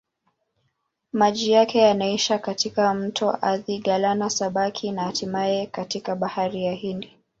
[1.13, 7.17] Maji yake yanaishia katika mto Athi-Galana-Sabaki na hatimaye katika Bahari ya Hindi.